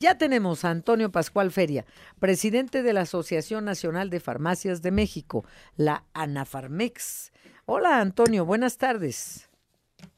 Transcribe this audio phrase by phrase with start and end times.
[0.00, 1.84] Ya tenemos a Antonio Pascual Feria,
[2.20, 5.44] presidente de la Asociación Nacional de Farmacias de México,
[5.76, 7.32] la ANAFARMEX.
[7.66, 9.50] Hola Antonio, buenas tardes.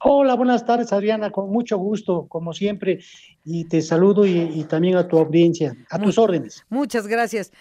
[0.00, 2.98] Hola, buenas tardes Adriana, con mucho gusto, como siempre,
[3.44, 6.64] y te saludo y, también a tu audiencia, a tus órdenes.
[6.68, 7.52] Muchas gracias.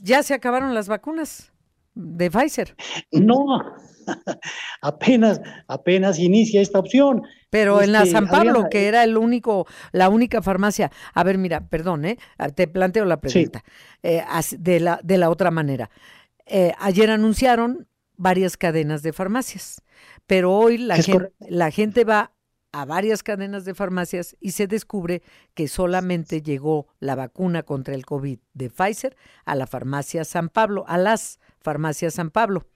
[0.00, 1.52] ¿Ya se acabaron las vacunas
[1.96, 2.76] de Pfizer?
[3.10, 3.74] No,
[4.82, 7.22] apenas, apenas inicia esta opción.
[7.50, 10.90] Pero en la este, San Pablo, que eh, era el único, la única farmacia.
[11.12, 12.18] A ver, mira, perdón, ¿eh?
[12.38, 13.62] Ah, te planteo la pregunta
[14.02, 14.22] eh,
[14.58, 15.90] de, la, de la otra manera.
[16.46, 19.82] Eh, ayer anunciaron varias cadenas de farmacias,
[20.26, 22.32] pero hoy la, gente, la gente va
[22.74, 25.22] a varias cadenas de farmacias y se descubre
[25.54, 30.84] que solamente llegó la vacuna contra el COVID de Pfizer a la farmacia San Pablo,
[30.88, 32.66] a las farmacias San Pablo.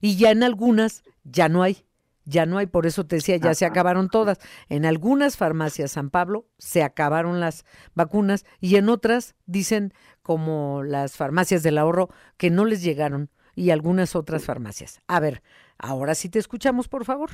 [0.00, 1.84] Y ya en algunas ya no hay,
[2.24, 4.38] ya no hay, por eso te decía, ya se acabaron todas.
[4.68, 11.16] En algunas farmacias San Pablo se acabaron las vacunas y en otras dicen, como las
[11.16, 15.00] farmacias del ahorro, que no les llegaron y algunas otras farmacias.
[15.06, 15.42] A ver,
[15.78, 17.30] ahora sí te escuchamos, por favor.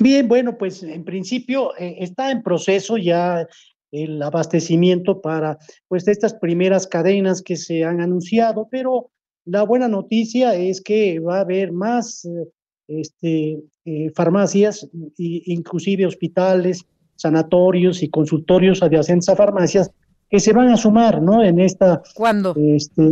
[0.00, 3.46] Bien, bueno, pues en principio eh, está en proceso ya
[3.90, 9.10] el abastecimiento para pues estas primeras cadenas que se han anunciado, pero
[9.44, 12.28] la buena noticia es que va a haber más
[12.88, 16.84] este, eh, farmacias, inclusive hospitales,
[17.16, 19.90] sanatorios y consultorios adyacentes a farmacias
[20.30, 21.42] que se van a sumar, ¿no?
[21.42, 22.02] En esta.
[22.14, 22.54] ¿Cuándo?
[22.56, 23.02] Este,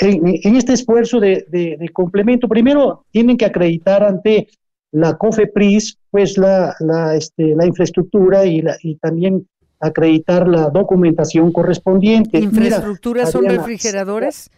[0.00, 2.48] en, este esfuerzo de, complemento.
[2.48, 4.46] Primero, tienen que acreditar ante
[4.92, 9.48] la COFEPRIS, pues la, la, este, la infraestructura y, la, y también
[9.80, 12.38] acreditar la documentación correspondiente.
[12.38, 14.50] ¿Infraestructura son refrigeradores?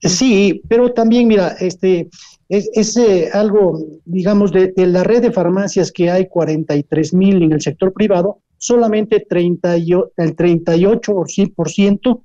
[0.00, 2.08] Sí, pero también, mira, este,
[2.48, 7.60] es, eh, algo, digamos, de, la red de farmacias que hay 43 mil en el
[7.60, 12.22] sector privado, solamente 30 el 38%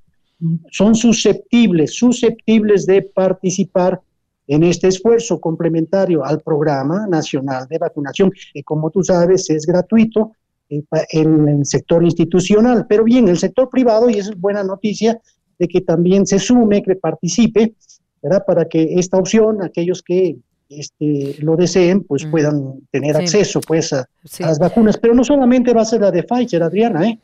[0.71, 4.01] son susceptibles, susceptibles de participar
[4.47, 10.33] en este esfuerzo complementario al programa nacional de vacunación, que como tú sabes es gratuito
[10.69, 12.85] eh, en el sector institucional.
[12.87, 15.21] Pero bien, el sector privado, y es buena noticia,
[15.61, 17.75] de que también se sume, que participe,
[18.19, 18.43] ¿verdad?
[18.47, 20.37] Para que esta opción, aquellos que
[20.69, 24.97] este, lo deseen, pues puedan tener acceso pues a, las vacunas.
[24.97, 27.19] Pero no solamente va a ser la de Pfizer, Adriana, ¿eh?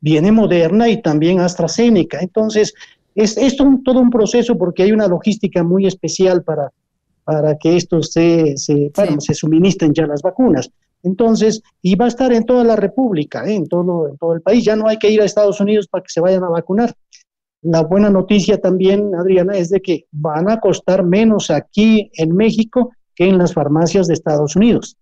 [0.00, 2.18] Viene Moderna y también AstraZeneca.
[2.20, 2.74] Entonces,
[3.14, 6.72] es, esto todo un proceso porque hay una logística muy especial para,
[7.22, 10.72] para que esto se, se, se suministren ya las vacunas.
[11.04, 13.54] Entonces, y va a estar en toda la República, ¿eh?
[13.54, 14.64] en, todo, en todo el país.
[14.64, 16.92] Ya no hay que ir a Estados Unidos para que se vayan a vacunar.
[17.68, 22.92] La buena noticia también, Adriana, es de que van a costar menos aquí en México
[23.16, 24.96] que en las farmacias de Estados Unidos.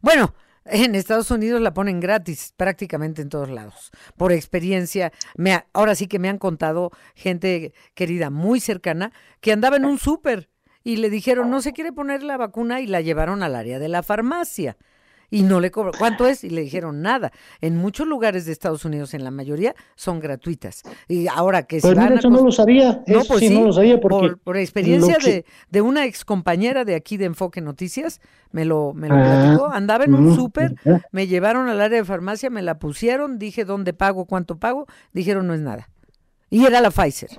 [0.00, 0.34] Bueno,
[0.64, 3.92] en Estados Unidos la ponen gratis prácticamente en todos lados.
[4.16, 9.76] Por experiencia, me ahora sí que me han contado gente querida muy cercana que andaba
[9.76, 10.50] en un súper
[10.82, 13.88] y le dijeron no se quiere poner la vacuna y la llevaron al área de
[13.88, 14.76] la farmacia
[15.30, 15.92] y no le cobró.
[15.96, 16.44] ¿Cuánto es?
[16.44, 17.32] Y le dijeron nada.
[17.60, 20.82] En muchos lugares de Estados Unidos, en la mayoría, son gratuitas.
[21.08, 23.02] Y ahora que pues van eso no lo sabía.
[23.06, 26.94] No, pues sí, no lo sabía porque por, experiencia de, de, una ex compañera de
[26.94, 28.20] aquí de Enfoque Noticias,
[28.50, 29.66] me lo, me lo ah, platicó.
[29.72, 30.74] Andaba en un súper,
[31.12, 35.46] me llevaron al área de farmacia, me la pusieron, dije dónde pago, cuánto pago, dijeron
[35.46, 35.88] no es nada.
[36.50, 37.30] Y era la Pfizer.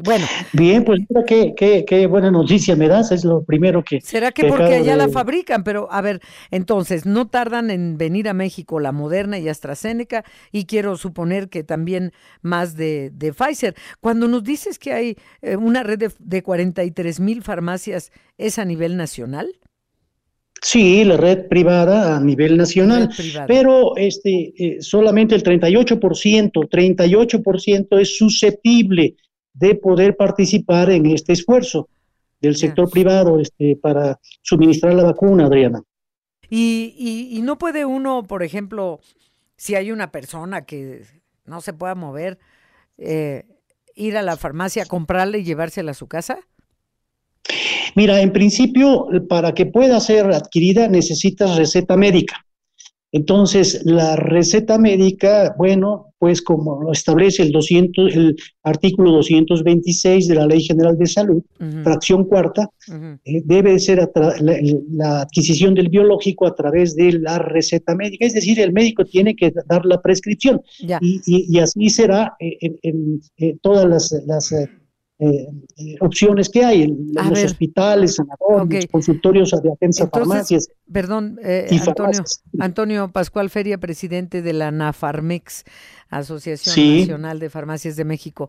[0.00, 0.26] Bueno.
[0.52, 4.00] Bien, pues mira qué, qué, buena noticia me das, es lo primero que...
[4.00, 5.64] ¿Será que, porque allá la fabrican?
[5.64, 6.20] Pero a ver,
[6.52, 11.64] entonces, no tardan en venir a México la Moderna y AstraZeneca y quiero suponer que
[11.64, 13.74] también más de, de Pfizer.
[14.00, 18.64] Cuando nos dices que hay eh, una red de, de 43 mil farmacias, ¿es a
[18.64, 19.58] nivel nacional?
[20.62, 23.10] Sí, la red privada a nivel nacional,
[23.46, 25.98] pero este eh, solamente el 38%,
[26.52, 29.16] 38% es susceptible
[29.58, 31.88] de poder participar en este esfuerzo
[32.40, 35.82] del sector privado este, para suministrar la vacuna, Adriana.
[36.48, 39.00] Y, y, no puede uno, por ejemplo,
[39.56, 41.02] si hay una persona que
[41.44, 42.38] no se pueda mover,
[42.96, 43.44] eh,
[43.94, 46.38] ir a la farmacia, comprarla y llevársela a su casa?
[47.96, 52.46] Mira, en principio, para que pueda ser adquirida necesitas receta médica.
[53.10, 60.34] Entonces, la receta médica, bueno, pues como lo establece el, 200, el artículo 226 de
[60.34, 61.42] la Ley General de Salud,
[61.84, 62.68] fracción cuarta,
[63.24, 64.10] eh, debe ser
[64.40, 69.34] la, adquisición del biológico a través de la receta médica, es decir, el médico tiene
[69.36, 70.60] que dar la prescripción.
[71.00, 73.20] Y, así será en,
[73.62, 74.54] todas las,
[75.18, 80.68] eh, eh, opciones que hay en, los hospitales, sanadores, consultorios adyacentes a farmacias.
[80.92, 81.38] Perdón,
[81.70, 82.22] Antonio,
[82.58, 85.64] Antonio Pascual Feria, presidente de la NAFARMEX,
[86.08, 88.48] Asociación Nacional de Farmacias de México.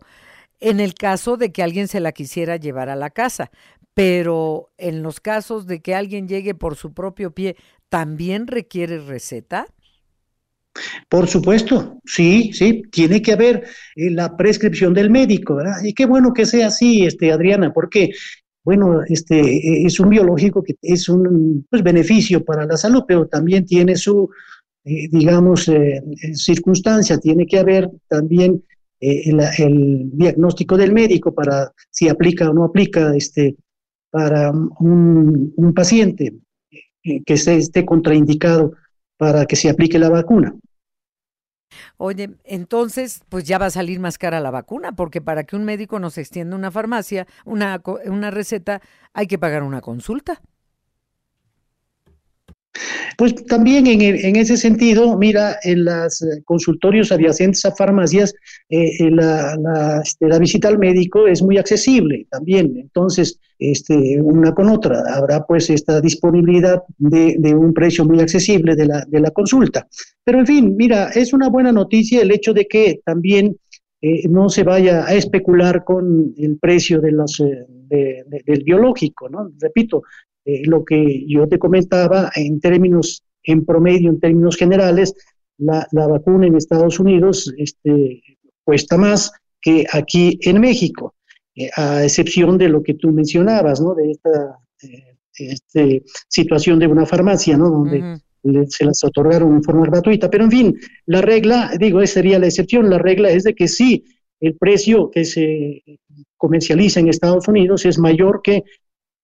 [0.60, 3.50] En el caso de que alguien se la quisiera llevar a la casa,
[3.94, 7.56] pero en los casos de que alguien llegue por su propio pie,
[7.88, 9.66] ¿también requiere receta?
[11.08, 13.64] Por supuesto, sí, sí, tiene que haber
[13.96, 15.82] eh, la prescripción del médico, ¿verdad?
[15.82, 18.10] Y qué bueno que sea así, este, Adriana, porque,
[18.64, 23.26] bueno, este, e, es un biológico que es un pues, beneficio para la salud, pero
[23.26, 24.30] también tiene su,
[24.84, 26.02] eh, digamos, eh,
[26.34, 28.62] circunstancia, tiene que haber también
[29.00, 33.56] el, diagnóstico del médico para si aplica o no aplica este,
[34.10, 36.34] para un, un paciente
[37.02, 38.74] que esté contraindicado
[39.20, 40.54] para que se aplique la vacuna.
[41.96, 45.64] Oye, entonces, pues ya va a salir más cara la vacuna, porque para que un
[45.64, 48.80] médico nos extienda una farmacia, una, una receta,
[49.12, 50.40] hay que pagar una consulta.
[53.16, 58.34] Pues también en, ese sentido, mira, en los eh, consultorios adyacentes a farmacias,
[58.68, 59.10] eh, eh,
[60.02, 62.76] este, la, visita al médico es muy accesible también.
[62.78, 68.86] Entonces, este, una con otra, habrá pues esta disponibilidad de, un precio muy accesible de
[68.86, 69.86] la, de la, consulta.
[70.24, 73.56] Pero en fin, mira, es una buena noticia el hecho de que también
[74.30, 77.42] no se vaya a especular con el precio de los,
[77.90, 79.50] del biológico, ¿no?
[79.60, 80.04] Repito,
[80.50, 85.14] eh, lo que yo te comentaba en términos, en promedio, en términos generales,
[85.58, 88.22] la, vacuna en Estados Unidos este,
[88.64, 89.30] cuesta más
[89.60, 91.14] que aquí en México,
[91.54, 93.94] eh, a excepción de lo que tú mencionabas, ¿no?
[93.94, 97.70] De esta eh, este, situación de una farmacia, ¿no?
[97.70, 98.18] Donde
[98.68, 100.30] se las otorgaron en forma gratuita.
[100.30, 100.76] Pero en fin,
[101.06, 104.04] la regla, digo, esa sería la excepción, la regla es de que sí,
[104.40, 105.82] el precio que se
[106.38, 108.64] comercializa en Estados Unidos es mayor que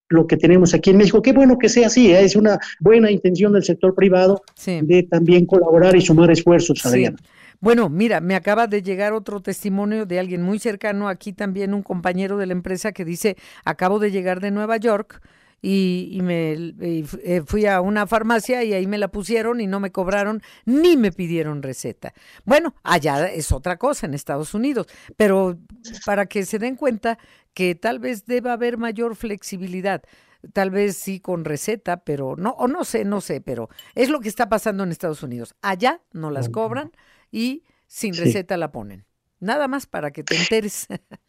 [0.08, 1.22] lo que tenemos aquí en México.
[1.22, 2.22] Qué bueno que sea así, ¿eh?
[2.22, 7.16] es una buena intención del sector privado de también colaborar y sumar esfuerzos, Adriana.
[7.60, 11.82] Bueno, mira, me acaba de llegar otro testimonio de alguien muy cercano aquí también, un
[11.82, 15.22] compañero de la empresa que dice, acabo de llegar de Nueva York
[15.62, 19.90] y, me eh, fui a una farmacia y ahí me la pusieron y no me
[19.90, 22.12] cobraron ni me pidieron receta.
[22.44, 24.86] Bueno, allá es otra cosa en Estados Unidos,
[25.16, 25.58] pero
[26.04, 27.18] para que se den cuenta
[27.54, 30.02] que tal vez deba haber mayor flexibilidad.
[30.52, 34.20] Tal vez sí con receta, pero no, o no sé, no sé, pero es lo
[34.20, 35.56] que está pasando en Estados Unidos.
[35.62, 36.92] Allá no las cobran
[37.32, 39.06] y sin receta la ponen.
[39.40, 40.86] Nada más para que te enteres.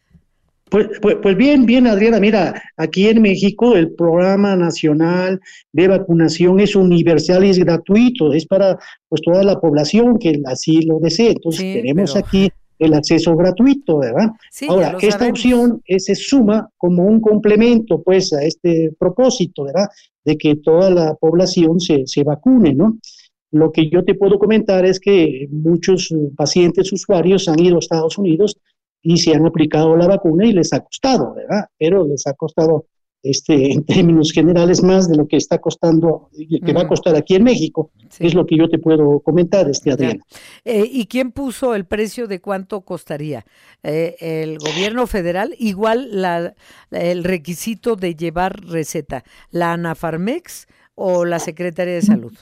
[0.70, 5.40] Pues, pues, pues, bien, bien, Adriana, mira, aquí en México el programa nacional
[5.72, 8.78] de vacunación es universal y es gratuito, es para
[9.08, 11.30] pues toda la población que así lo desee.
[11.30, 14.30] Entonces tenemos aquí el acceso gratuito, ¿verdad?
[14.68, 19.88] Ahora, esta opción se suma como un complemento, pues, a este propósito, ¿verdad?
[20.24, 22.98] De que toda la población se, se vacune, ¿no?
[23.50, 28.18] Lo que yo te puedo comentar es que muchos pacientes usuarios han ido a Estados
[28.18, 28.58] Unidos
[29.08, 31.64] y se han aplicado la vacuna y les ha costado, ¿verdad?
[31.78, 32.84] Pero les ha costado
[33.22, 37.34] este, en términos generales más de lo que está costando, que va a costar aquí
[37.34, 40.22] en México, es lo que yo te puedo comentar, este Adriana.
[40.62, 43.46] Eh, ¿Y quién puso el precio de cuánto costaría?
[43.82, 45.54] Eh, ¿El gobierno federal?
[45.58, 46.54] Igual la,
[46.90, 52.34] el requisito de llevar receta, ¿la ANAFARMEX o la Secretaría de Salud?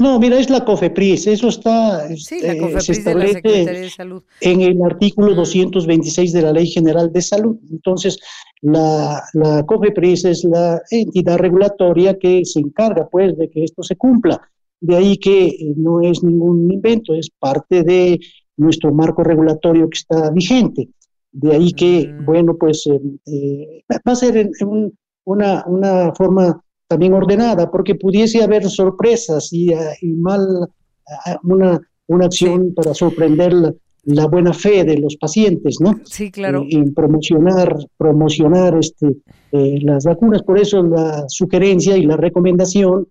[0.00, 4.22] No, mira, es la COFEPRIS, eso está, sí, la eh, se establece de Salud.
[4.40, 6.36] en el artículo 226 mm.
[6.36, 7.58] de la Ley General de Salud.
[7.70, 8.18] Entonces,
[8.62, 13.96] la, la COFEPRIS es la entidad regulatoria que se encarga, pues, de que esto se
[13.96, 14.40] cumpla.
[14.80, 18.18] De ahí que eh, no es ningún invento, es parte de
[18.56, 20.88] nuestro marco regulatorio que está vigente.
[21.30, 22.24] De ahí que, mm.
[22.24, 24.50] bueno, pues, eh, va a ser en,
[25.24, 29.76] una, una forma también ordenada, porque pudiese haber sorpresas y, eh,
[30.16, 30.42] mal
[31.06, 33.52] eh, una, una acción para sorprender
[34.02, 36.00] la, buena fe de los pacientes, ¿no?
[36.04, 36.62] Sí, claro.
[36.62, 39.18] Eh, en promocionar, promocionar este,
[39.52, 40.42] las vacunas.
[40.42, 43.06] Por eso la sugerencia y la recomendación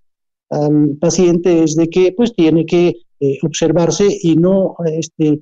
[0.49, 2.95] al paciente es de que pues tiene que
[3.43, 5.39] observarse y no este,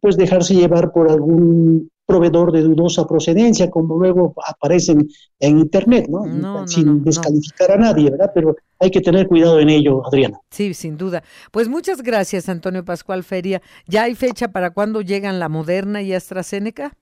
[0.00, 5.08] pues dejarse llevar por algún proveedor de dudosa procedencia, como luego aparecen
[5.40, 6.66] en Internet, ¿no?
[6.66, 8.30] Sin descalificar a nadie, ¿verdad?
[8.34, 10.38] Pero hay que tener cuidado en ello, Adriana.
[10.50, 11.22] Sí, sin duda.
[11.50, 13.60] Pues muchas gracias, Antonio Pascual Feria.
[13.86, 16.96] ¿Ya hay fecha para cuándo llegan la Moderna y AstraZeneca?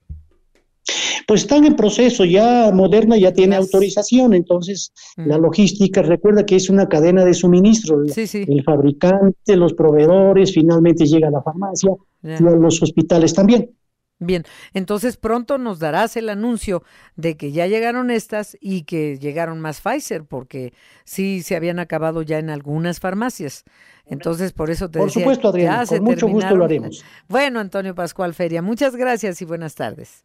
[1.27, 5.27] Pues están en proceso, ya Moderna ya tiene autorización, entonces mm.
[5.27, 11.29] la logística, recuerda que es una cadena de suministro, el fabricante, los proveedores, finalmente llega
[11.29, 11.91] a la farmacia
[12.23, 13.71] y a los hospitales también.
[14.19, 14.43] Bien,
[14.73, 16.83] entonces pronto nos darás el anuncio
[17.17, 22.21] de que ya llegaron estas y que llegaron más Pfizer, porque sí se habían acabado
[22.21, 23.65] ya en algunas farmacias.
[24.05, 27.03] Entonces, por eso te Por supuesto, Adriana, con mucho gusto lo haremos.
[27.27, 30.23] Bueno, Antonio Pascual Feria, muchas gracias y buenas tardes.